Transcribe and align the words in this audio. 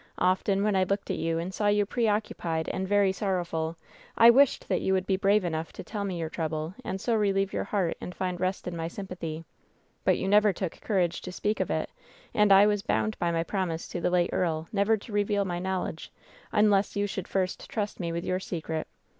Often 0.17 0.63
when 0.63 0.75
I 0.75 0.83
looked 0.83 1.11
at 1.11 1.19
you 1.19 1.37
and 1.37 1.53
saw 1.53 1.67
you 1.67 1.85
pre 1.85 2.07
occupied 2.07 2.67
and 2.69 2.87
very 2.87 3.11
sorrowful, 3.11 3.77
I 4.17 4.31
wished 4.31 4.67
that 4.67 4.81
you 4.81 4.93
would 4.93 5.05
be 5.05 5.15
brave 5.15 5.45
enough 5.45 5.71
to 5.73 5.83
tell 5.83 6.05
me 6.05 6.17
your 6.17 6.27
trouble 6.31 6.73
and 6.83 6.99
so 6.99 7.13
relieve 7.13 7.53
your 7.53 7.65
heart 7.65 7.97
and 8.01 8.15
find 8.15 8.39
rest 8.41 8.67
in 8.67 8.75
my 8.75 8.87
sympathy. 8.87 9.45
But 10.03 10.17
you 10.17 10.27
never 10.27 10.53
took 10.53 10.81
courage 10.81 11.21
to 11.21 11.31
speak 11.31 11.59
of 11.59 11.69
it, 11.69 11.91
and 12.33 12.51
I 12.51 12.65
was 12.65 12.81
bound 12.81 13.19
by 13.19 13.29
my 13.31 13.43
promise 13.43 13.87
to 13.89 14.01
the 14.01 14.09
late 14.09 14.31
earl 14.33 14.67
never 14.73 14.97
to 14.97 15.11
reveal 15.13 15.45
my 15.45 15.59
knowl 15.59 15.85
edge 15.85 16.11
unless 16.51 16.95
you 16.95 17.05
should 17.05 17.27
first 17.27 17.69
trust 17.69 17.99
me 17.99 18.11
with 18.11 18.25
your 18.25 18.39
secret. 18.39 18.87